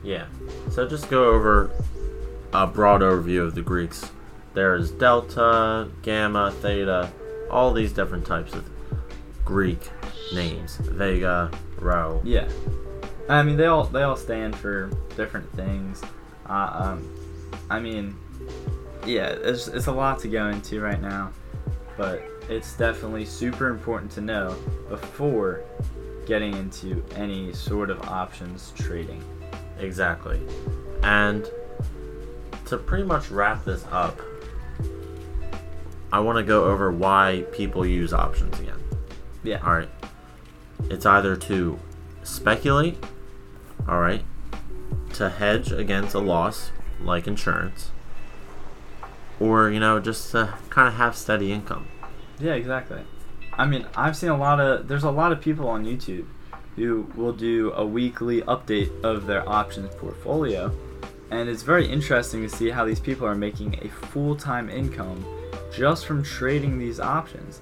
Yeah. 0.03 0.25
So 0.69 0.87
just 0.87 1.09
go 1.09 1.25
over 1.33 1.71
a 2.51 2.67
broad 2.67 2.99
overview 3.01 3.41
of 3.41 3.55
the 3.55 3.61
Greeks. 3.61 4.11
There's 4.53 4.91
delta, 4.91 5.89
gamma, 6.01 6.51
theta, 6.59 7.11
all 7.49 7.73
these 7.73 7.93
different 7.93 8.25
types 8.25 8.53
of 8.53 8.69
Greek 9.45 9.79
names. 10.33 10.77
Vega, 10.77 11.51
Rho. 11.79 12.21
Yeah, 12.23 12.47
I 13.27 13.43
mean 13.43 13.57
they 13.57 13.65
all 13.65 13.85
they 13.85 14.03
all 14.03 14.15
stand 14.15 14.55
for 14.55 14.89
different 15.15 15.51
things. 15.55 16.01
Uh, 16.47 16.69
um, 16.73 17.15
I 17.69 17.79
mean, 17.79 18.15
yeah, 19.05 19.29
it's 19.29 19.67
it's 19.67 19.87
a 19.87 19.91
lot 19.91 20.19
to 20.19 20.27
go 20.27 20.49
into 20.49 20.81
right 20.81 21.01
now, 21.01 21.31
but 21.97 22.23
it's 22.49 22.75
definitely 22.75 23.25
super 23.25 23.69
important 23.69 24.11
to 24.13 24.21
know 24.21 24.55
before 24.89 25.63
getting 26.25 26.55
into 26.55 27.03
any 27.15 27.53
sort 27.53 27.89
of 27.89 28.01
options 28.03 28.71
trading. 28.75 29.23
Exactly. 29.79 30.41
And 31.03 31.49
to 32.65 32.77
pretty 32.77 33.03
much 33.03 33.31
wrap 33.31 33.65
this 33.65 33.85
up, 33.91 34.19
I 36.11 36.19
want 36.19 36.37
to 36.37 36.43
go 36.43 36.65
over 36.65 36.91
why 36.91 37.45
people 37.51 37.85
use 37.85 38.13
options 38.13 38.59
again. 38.59 38.81
Yeah. 39.43 39.59
All 39.63 39.73
right. 39.73 39.89
It's 40.89 41.05
either 41.05 41.35
to 41.35 41.79
speculate, 42.23 42.97
all 43.87 43.99
right, 43.99 44.23
to 45.13 45.29
hedge 45.29 45.71
against 45.71 46.15
a 46.15 46.19
loss 46.19 46.71
like 47.01 47.27
insurance, 47.27 47.91
or, 49.39 49.69
you 49.69 49.79
know, 49.79 49.99
just 49.99 50.31
to 50.31 50.53
kind 50.69 50.87
of 50.87 50.95
have 50.95 51.15
steady 51.15 51.51
income. 51.51 51.87
Yeah, 52.39 52.53
exactly. 52.53 53.01
I 53.53 53.65
mean, 53.65 53.85
I've 53.95 54.15
seen 54.15 54.29
a 54.29 54.37
lot 54.37 54.59
of 54.59 54.87
there's 54.87 55.03
a 55.03 55.11
lot 55.11 55.31
of 55.31 55.41
people 55.41 55.67
on 55.67 55.85
YouTube 55.85 56.27
who 56.75 57.11
will 57.15 57.33
do 57.33 57.71
a 57.73 57.85
weekly 57.85 58.41
update 58.43 59.03
of 59.03 59.27
their 59.27 59.47
options 59.47 59.93
portfolio, 59.95 60.71
and 61.29 61.49
it's 61.49 61.63
very 61.63 61.87
interesting 61.87 62.41
to 62.41 62.49
see 62.49 62.69
how 62.69 62.85
these 62.85 62.99
people 62.99 63.27
are 63.27 63.35
making 63.35 63.77
a 63.83 63.89
full-time 63.89 64.69
income 64.69 65.25
just 65.73 66.05
from 66.05 66.23
trading 66.23 66.77
these 66.79 66.99
options. 66.99 67.61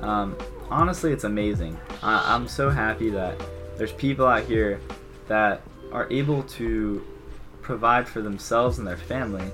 Um, 0.00 0.36
honestly, 0.70 1.12
it's 1.12 1.24
amazing. 1.24 1.78
I, 2.02 2.34
I'm 2.34 2.48
so 2.48 2.70
happy 2.70 3.10
that 3.10 3.40
there's 3.76 3.92
people 3.92 4.26
out 4.26 4.44
here 4.44 4.80
that 5.28 5.62
are 5.92 6.10
able 6.10 6.42
to 6.42 7.04
provide 7.62 8.08
for 8.08 8.22
themselves 8.22 8.78
and 8.78 8.86
their 8.86 8.96
family 8.96 9.50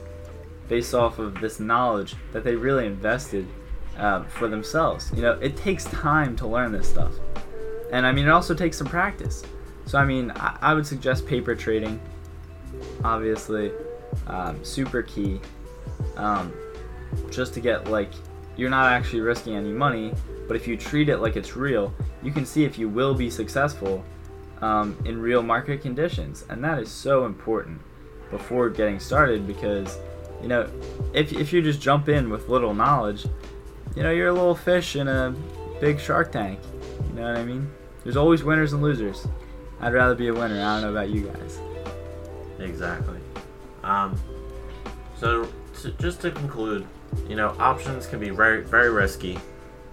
based 0.68 0.94
off 0.94 1.18
of 1.18 1.40
this 1.40 1.60
knowledge 1.60 2.14
that 2.32 2.44
they 2.44 2.54
really 2.54 2.86
invested 2.86 3.46
um, 3.98 4.26
for 4.26 4.48
themselves. 4.48 5.10
You 5.14 5.22
know, 5.22 5.32
it 5.32 5.56
takes 5.56 5.84
time 5.84 6.36
to 6.36 6.46
learn 6.46 6.72
this 6.72 6.88
stuff, 6.88 7.12
and 7.92 8.06
I 8.06 8.12
mean, 8.12 8.26
it 8.26 8.30
also 8.30 8.54
takes 8.54 8.78
some 8.78 8.86
practice. 8.86 9.42
So, 9.86 9.98
I 9.98 10.04
mean, 10.04 10.30
I, 10.36 10.56
I 10.60 10.74
would 10.74 10.86
suggest 10.86 11.26
paper 11.26 11.54
trading. 11.54 12.00
Obviously, 13.04 13.72
um, 14.26 14.64
super 14.64 15.02
key. 15.02 15.40
Um, 16.16 16.52
just 17.30 17.54
to 17.54 17.60
get 17.60 17.90
like, 17.90 18.10
you're 18.56 18.70
not 18.70 18.92
actually 18.92 19.20
risking 19.20 19.56
any 19.56 19.72
money, 19.72 20.12
but 20.46 20.56
if 20.56 20.66
you 20.66 20.76
treat 20.76 21.08
it 21.08 21.18
like 21.18 21.36
it's 21.36 21.56
real, 21.56 21.92
you 22.22 22.30
can 22.30 22.44
see 22.44 22.64
if 22.64 22.78
you 22.78 22.88
will 22.88 23.14
be 23.14 23.30
successful 23.30 24.04
um, 24.60 24.96
in 25.04 25.20
real 25.20 25.42
market 25.42 25.82
conditions, 25.82 26.44
and 26.48 26.62
that 26.62 26.78
is 26.78 26.90
so 26.90 27.24
important 27.26 27.80
before 28.30 28.70
getting 28.70 28.98
started 28.98 29.46
because 29.46 29.98
you 30.40 30.48
know 30.48 30.66
if, 31.12 31.32
if 31.32 31.52
you 31.52 31.60
just 31.60 31.82
jump 31.82 32.08
in 32.08 32.30
with 32.30 32.48
little 32.48 32.72
knowledge 32.72 33.26
you 33.94 34.02
know 34.02 34.10
you're 34.10 34.28
a 34.28 34.32
little 34.32 34.54
fish 34.54 34.96
in 34.96 35.06
a 35.06 35.34
big 35.80 36.00
shark 36.00 36.32
tank. 36.32 36.58
You 37.08 37.14
know 37.14 37.22
what 37.22 37.36
i 37.36 37.44
mean? 37.44 37.70
There's 38.04 38.16
always 38.16 38.42
winners 38.42 38.72
and 38.72 38.82
losers. 38.82 39.26
I'd 39.80 39.92
rather 39.92 40.14
be 40.14 40.28
a 40.28 40.32
winner. 40.32 40.54
I 40.54 40.80
don't 40.80 40.82
know 40.82 40.90
about 40.90 41.10
you 41.10 41.22
guys. 41.22 41.60
Exactly. 42.58 43.18
Um, 43.82 44.18
So, 45.18 45.48
to, 45.82 45.90
just 45.92 46.20
to 46.22 46.30
conclude, 46.30 46.86
you 47.28 47.36
know, 47.36 47.54
options 47.58 48.06
can 48.06 48.20
be 48.20 48.30
very, 48.30 48.62
very 48.62 48.90
risky, 48.90 49.38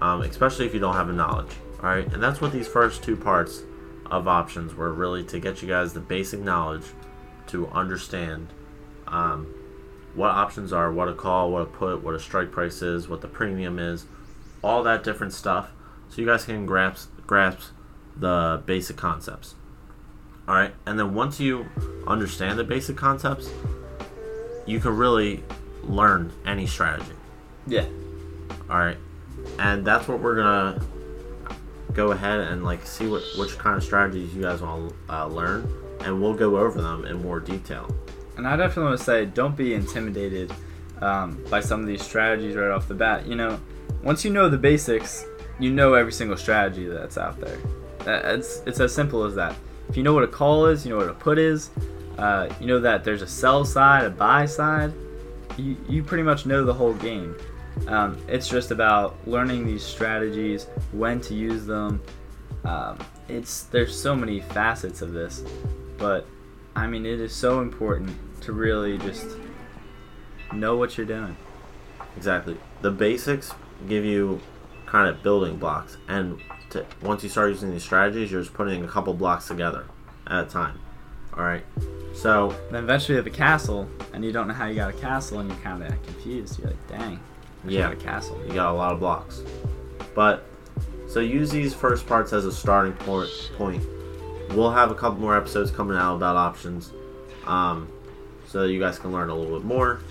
um, 0.02 0.22
especially 0.22 0.66
if 0.66 0.74
you 0.74 0.80
don't 0.80 0.96
have 0.96 1.08
the 1.08 1.14
knowledge. 1.14 1.52
All 1.82 1.90
right, 1.90 2.06
and 2.14 2.22
that's 2.22 2.42
what 2.42 2.52
these 2.52 2.68
first 2.68 3.04
two 3.04 3.16
parts 3.16 3.64
of 4.12 4.28
options 4.28 4.76
were 4.76 4.94
really 4.94 5.24
to 5.26 5.40
get 5.40 5.62
you 5.62 5.68
guys 5.68 5.94
the 5.94 6.00
basic 6.00 6.40
knowledge 6.40 6.84
to 7.48 7.68
understand 7.70 8.48
um, 9.08 9.46
what 10.16 10.30
options 10.30 10.74
are, 10.74 10.92
what 10.92 11.08
a 11.08 11.14
call, 11.14 11.52
what 11.52 11.62
a 11.62 11.66
put, 11.66 12.04
what 12.04 12.16
a 12.16 12.20
strike 12.20 12.52
price 12.52 12.82
is, 12.82 13.08
what 13.08 13.22
the 13.22 13.28
premium 13.28 13.80
is, 13.80 14.06
all 14.64 14.84
that 14.84 15.04
different 15.04 15.34
stuff, 15.34 15.72
so 16.10 16.22
you 16.22 16.28
guys 16.28 16.46
can 16.46 16.66
grasp 16.66 17.10
grasp 17.26 17.72
the 18.18 18.62
basic 18.66 18.98
concepts. 18.98 19.56
All 20.48 20.56
right, 20.56 20.74
and 20.86 21.00
then 21.00 21.14
once 21.14 21.40
you 21.40 21.68
understand 22.08 22.58
the 22.58 22.64
basic 22.64 22.98
concepts, 22.98 23.50
you 24.66 24.80
can 24.80 24.98
really 24.98 25.44
learn 25.84 26.32
any 26.46 26.68
strategy. 26.68 27.12
Yeah. 27.68 27.86
All 28.70 28.78
right, 28.78 28.98
and 29.58 29.86
that's 29.86 30.08
what 30.08 30.20
we're 30.20 30.36
gonna 30.36 30.82
go 31.94 32.12
ahead 32.12 32.40
and 32.40 32.64
like 32.64 32.86
see 32.86 33.08
what 33.08 33.24
which 33.38 33.58
kind 33.58 33.76
of 33.76 33.84
strategies 33.84 34.34
you 34.34 34.44
guys 34.44 34.62
want 34.62 34.90
to 34.90 35.14
uh, 35.14 35.26
learn, 35.28 35.72
and 36.02 36.22
we'll 36.22 36.34
go 36.34 36.58
over 36.58 36.82
them 36.82 37.06
in 37.06 37.22
more 37.22 37.40
detail. 37.40 37.94
And 38.38 38.48
I 38.48 38.56
definitely 38.56 38.84
want 38.84 39.00
to 39.00 39.04
say, 39.04 39.26
don't 39.26 39.56
be 39.58 39.74
intimidated 39.74 40.54
um, 41.02 41.44
by 41.50 41.60
some 41.60 41.82
of 41.82 41.88
these 41.88 42.02
strategies 42.02 42.56
right 42.56 42.70
off 42.70 42.88
the 42.88 42.94
bat. 42.94 43.26
You 43.26 43.36
know, 43.36 43.60
once 44.04 44.24
you 44.24 44.32
know 44.32 44.50
the 44.50 44.58
basics, 44.58 45.26
you 45.60 45.72
know 45.72 45.94
every 45.94 46.14
single 46.14 46.38
strategy 46.38 46.88
that's 46.88 47.18
out 47.18 47.40
there. 47.40 47.58
It's 48.06 48.62
it's 48.66 48.80
as 48.80 48.94
simple 48.94 49.24
as 49.24 49.36
that. 49.36 49.56
If 49.90 49.98
you 49.98 50.04
know 50.04 50.14
what 50.14 50.24
a 50.24 50.28
call 50.28 50.68
is, 50.68 50.86
you 50.86 50.92
know 50.92 50.98
what 50.98 51.10
a 51.10 51.14
put 51.14 51.38
is. 51.38 51.70
Uh, 52.18 52.54
you 52.60 52.68
know 52.68 52.80
that 52.80 53.04
there's 53.04 53.22
a 53.22 53.28
sell 53.28 53.66
side, 53.66 54.06
a 54.06 54.10
buy 54.10 54.46
side. 54.46 54.94
You, 55.60 55.78
you 55.88 56.04
pretty 56.04 56.24
much 56.24 56.46
know 56.46 56.64
the 56.64 56.74
whole 56.74 56.94
game. 56.94 57.36
Um, 57.88 58.18
it's 58.28 58.48
just 58.48 58.72
about 58.72 59.16
learning 59.28 59.66
these 59.66 59.84
strategies, 59.84 60.66
when 60.92 61.20
to 61.22 61.34
use 61.34 61.66
them. 61.66 62.02
Um, 62.64 62.98
it's 63.28 63.64
there's 63.64 64.00
so 64.00 64.16
many 64.16 64.42
facets 64.42 65.02
of 65.02 65.14
this, 65.14 65.44
but 65.98 66.26
I 66.76 66.88
mean 66.88 67.06
it 67.06 67.20
is 67.20 67.34
so 67.34 67.62
important 67.62 68.16
to 68.42 68.54
really 68.54 68.98
just 68.98 69.28
know 70.54 70.78
what 70.78 70.98
you're 70.98 71.08
doing. 71.08 71.36
Exactly. 72.18 72.58
The 72.82 72.92
basics 72.92 73.52
give 73.88 74.04
you 74.04 74.42
kind 74.86 75.08
of 75.08 75.22
building 75.22 75.58
blocks, 75.58 75.98
and 76.08 76.42
to, 76.72 76.86
once 77.02 77.24
you 77.24 77.30
start 77.30 77.52
using 77.52 77.72
these 77.72 77.84
strategies, 77.84 78.32
you're 78.32 78.42
just 78.42 78.54
putting 78.54 78.84
a 78.84 78.88
couple 78.88 79.14
blocks 79.14 79.48
together 79.48 79.86
at 80.28 80.46
a 80.46 80.50
time. 80.50 80.80
All 81.34 81.44
right. 81.44 81.64
So 82.20 82.54
then 82.70 82.84
eventually 82.84 83.14
you 83.14 83.24
have 83.24 83.28
a 83.28 83.30
castle, 83.30 83.88
and 84.12 84.26
you 84.26 84.34
don't 84.34 84.50
know 84.50 84.54
how 84.54 84.66
you 84.66 84.76
got 84.76 84.94
a 84.94 84.98
castle, 84.98 85.40
and 85.40 85.50
you're 85.50 85.58
kind 85.60 85.82
of 85.82 86.04
confused. 86.04 86.60
You're 86.60 86.68
like, 86.68 86.88
dang, 86.90 87.18
I 87.66 87.70
yeah, 87.70 87.82
got 87.84 87.94
a 87.94 87.96
castle. 87.96 88.38
You 88.46 88.54
got 88.54 88.74
a 88.74 88.76
lot 88.76 88.92
of 88.92 89.00
blocks, 89.00 89.42
but 90.14 90.44
so 91.08 91.22
use 91.22 91.50
these 91.50 91.74
first 91.74 92.06
parts 92.06 92.34
as 92.34 92.46
a 92.46 92.52
starting 92.52 92.92
point. 92.92 93.30
Point. 93.56 93.82
We'll 94.50 94.72
have 94.72 94.92
a 94.92 94.96
couple 94.96 95.22
more 95.22 95.38
episodes 95.38 95.72
coming 95.72 95.96
out 95.96 96.18
about 96.18 96.36
options, 96.36 96.92
um, 97.46 97.88
so 98.46 98.66
you 98.66 98.82
guys 98.82 99.00
can 99.00 99.14
learn 99.14 99.30
a 99.30 99.36
little 99.36 99.58
bit 99.58 99.66
more, 99.66 100.02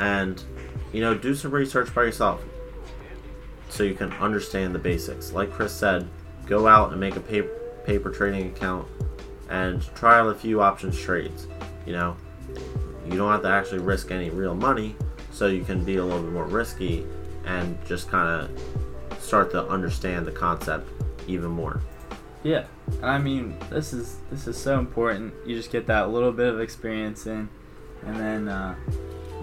and 0.00 0.42
you 0.92 1.00
know, 1.00 1.14
do 1.14 1.36
some 1.36 1.52
research 1.52 1.94
by 1.94 2.02
yourself 2.02 2.42
so 3.68 3.84
you 3.84 3.94
can 3.94 4.10
understand 4.14 4.74
the 4.74 4.80
basics. 4.80 5.30
Like 5.30 5.52
Chris 5.52 5.72
said, 5.72 6.08
go 6.46 6.66
out 6.66 6.90
and 6.90 6.98
make 6.98 7.14
a 7.14 7.20
paper, 7.20 7.50
paper 7.84 8.10
trading 8.10 8.48
account 8.48 8.88
and 9.50 9.82
try 9.94 10.18
out 10.18 10.28
a 10.28 10.34
few 10.34 10.62
options 10.62 10.98
trades. 10.98 11.46
You 11.86 11.92
know, 11.92 12.16
you 13.06 13.16
don't 13.16 13.30
have 13.30 13.42
to 13.42 13.48
actually 13.48 13.80
risk 13.80 14.10
any 14.10 14.30
real 14.30 14.54
money, 14.54 14.96
so 15.32 15.48
you 15.48 15.64
can 15.64 15.84
be 15.84 15.96
a 15.96 16.04
little 16.04 16.22
bit 16.22 16.32
more 16.32 16.46
risky 16.46 17.04
and 17.44 17.78
just 17.84 18.08
kind 18.08 18.28
of 18.28 19.20
start 19.22 19.50
to 19.50 19.66
understand 19.66 20.26
the 20.26 20.32
concept 20.32 20.88
even 21.26 21.50
more. 21.50 21.80
Yeah, 22.42 22.64
I 23.02 23.18
mean 23.18 23.56
this 23.68 23.92
is 23.92 24.18
this 24.30 24.46
is 24.46 24.56
so 24.56 24.78
important. 24.78 25.34
You 25.46 25.56
just 25.56 25.70
get 25.70 25.86
that 25.88 26.10
little 26.10 26.32
bit 26.32 26.48
of 26.48 26.60
experience 26.60 27.26
in, 27.26 27.48
and 28.06 28.16
then 28.16 28.48
uh, 28.48 28.76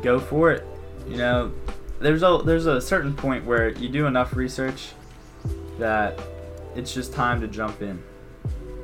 go 0.01 0.19
for 0.19 0.51
it. 0.51 0.65
You 1.07 1.17
know, 1.17 1.51
there's 1.99 2.23
a 2.23 2.41
there's 2.43 2.65
a 2.65 2.81
certain 2.81 3.13
point 3.13 3.45
where 3.45 3.69
you 3.69 3.89
do 3.89 4.07
enough 4.07 4.35
research 4.35 4.93
that 5.77 6.19
it's 6.75 6.93
just 6.93 7.13
time 7.13 7.39
to 7.41 7.47
jump 7.47 7.81
in, 7.81 8.01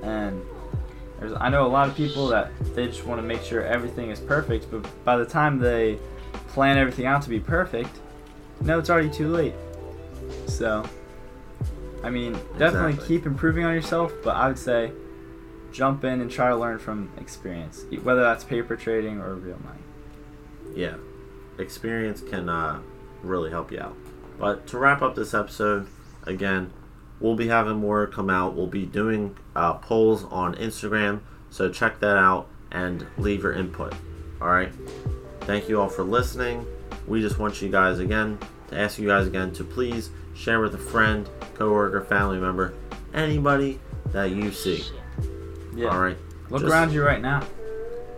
and 0.03 0.41
there's 1.19 1.33
I 1.33 1.49
know 1.49 1.65
a 1.65 1.67
lot 1.67 1.87
of 1.87 1.95
people 1.95 2.27
that 2.27 2.51
they 2.75 2.87
just 2.87 3.05
want 3.05 3.21
to 3.21 3.27
make 3.27 3.41
sure 3.43 3.63
everything 3.63 4.09
is 4.09 4.19
perfect, 4.19 4.69
but 4.71 4.85
by 5.03 5.17
the 5.17 5.25
time 5.25 5.59
they 5.59 5.99
plan 6.49 6.77
everything 6.77 7.05
out 7.05 7.21
to 7.23 7.29
be 7.29 7.39
perfect, 7.39 7.99
no, 8.61 8.79
it's 8.79 8.89
already 8.89 9.09
too 9.09 9.29
late. 9.29 9.53
So, 10.47 10.83
I 12.03 12.09
mean, 12.09 12.33
definitely 12.57 12.91
Exactly. 12.93 13.17
keep 13.17 13.25
improving 13.25 13.65
on 13.65 13.73
yourself, 13.73 14.13
but 14.23 14.35
I 14.35 14.47
would 14.47 14.59
say 14.59 14.91
jump 15.71 16.03
in 16.03 16.21
and 16.21 16.29
try 16.29 16.49
to 16.49 16.55
learn 16.55 16.79
from 16.79 17.09
experience, 17.17 17.85
whether 18.03 18.21
that's 18.21 18.43
paper 18.43 18.75
trading 18.75 19.19
or 19.19 19.35
real 19.35 19.59
money. 19.63 19.79
Yeah, 20.75 20.95
experience 21.57 22.21
can 22.21 22.49
uh, 22.49 22.79
really 23.21 23.49
help 23.49 23.71
you 23.71 23.79
out. 23.79 23.95
But 24.39 24.67
to 24.67 24.77
wrap 24.77 25.01
up 25.01 25.15
this 25.15 25.33
episode, 25.33 25.87
again, 26.23 26.71
we'll 27.23 27.35
be 27.35 27.47
having 27.47 27.77
more 27.77 28.05
come 28.05 28.29
out. 28.29 28.53
We'll 28.53 28.67
be 28.67 28.85
doing 28.85 29.35
uh, 29.55 29.75
polls 29.75 30.25
on 30.25 30.53
Instagram, 30.55 31.21
so 31.49 31.71
check 31.71 31.99
that 32.01 32.17
out 32.17 32.47
and 32.71 33.07
leave 33.17 33.41
your 33.41 33.53
input. 33.53 33.93
All 34.39 34.49
right. 34.49 34.71
Thank 35.41 35.67
you 35.67 35.81
all 35.81 35.89
for 35.89 36.03
listening. 36.03 36.67
We 37.07 37.21
just 37.21 37.39
want 37.39 37.61
you 37.61 37.69
guys 37.69 37.99
again 37.99 38.37
to 38.67 38.77
ask 38.77 38.99
you 38.99 39.07
guys 39.07 39.25
again 39.25 39.51
to 39.53 39.63
please 39.63 40.11
share 40.35 40.59
with 40.59 40.75
a 40.75 40.79
friend, 40.79 41.27
coworker, 41.55 42.01
family 42.01 42.39
member, 42.39 42.73
anybody 43.13 43.79
that 44.07 44.31
you 44.31 44.51
see. 44.51 44.83
Yeah. 45.75 45.87
All 45.87 45.99
right. 45.99 46.17
Look 46.49 46.61
Just- 46.61 46.71
around 46.71 46.91
you 46.93 47.03
right 47.03 47.21
now. 47.21 47.41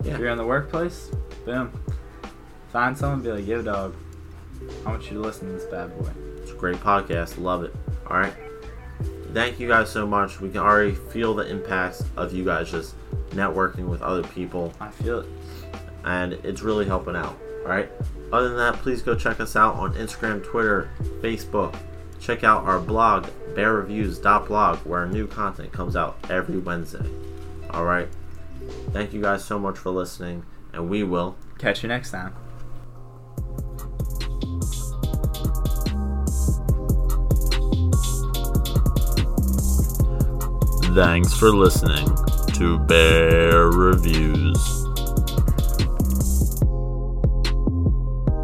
Yeah. 0.03 0.13
If 0.13 0.19
you're 0.19 0.29
in 0.29 0.37
the 0.37 0.45
workplace, 0.45 1.09
boom. 1.45 1.71
Find 2.71 2.97
someone, 2.97 3.21
be 3.21 3.31
like, 3.31 3.47
yo, 3.47 3.61
dog, 3.61 3.95
I 4.85 4.89
want 4.89 5.03
you 5.05 5.13
to 5.13 5.19
listen 5.19 5.47
to 5.47 5.53
this 5.53 5.63
bad 5.65 5.97
boy. 5.97 6.09
It's 6.41 6.51
a 6.51 6.55
great 6.55 6.77
podcast. 6.77 7.41
Love 7.41 7.63
it. 7.63 7.73
All 8.07 8.17
right. 8.17 8.33
Thank 9.35 9.59
you 9.59 9.67
guys 9.67 9.89
so 9.91 10.07
much. 10.07 10.39
We 10.39 10.49
can 10.49 10.61
already 10.61 10.95
feel 10.95 11.33
the 11.33 11.45
impacts 11.45 12.03
of 12.15 12.33
you 12.33 12.45
guys 12.45 12.71
just 12.71 12.95
networking 13.31 13.89
with 13.89 14.01
other 14.01 14.23
people, 14.23 14.73
I 14.79 14.89
feel 14.89 15.19
it. 15.19 15.25
and 16.05 16.33
it's 16.33 16.61
really 16.61 16.85
helping 16.85 17.17
out. 17.17 17.37
All 17.63 17.69
right. 17.69 17.89
Other 18.31 18.47
than 18.47 18.57
that, 18.57 18.75
please 18.75 19.01
go 19.01 19.13
check 19.13 19.41
us 19.41 19.57
out 19.57 19.75
on 19.75 19.93
Instagram, 19.95 20.41
Twitter, 20.41 20.89
Facebook. 21.19 21.77
Check 22.21 22.45
out 22.45 22.63
our 22.63 22.79
blog, 22.79 23.25
bearreviews.blog, 23.55 24.79
where 24.79 25.05
new 25.05 25.27
content 25.27 25.73
comes 25.73 25.97
out 25.97 26.17
every 26.29 26.57
Wednesday. 26.57 27.05
All 27.71 27.83
right. 27.83 28.07
Thank 28.91 29.11
you 29.11 29.21
guys 29.21 29.43
so 29.43 29.59
much 29.59 29.77
for 29.77 29.89
listening, 29.89 30.45
and 30.71 30.89
we 30.89 31.03
will 31.03 31.35
Catch 31.57 31.83
you 31.83 31.89
next 31.89 32.11
time. 32.11 32.33
Thanks 40.95 41.33
for 41.33 41.49
listening 41.49 42.07
to 42.53 42.79
Bear 42.79 43.65
Reviews. 43.69 44.44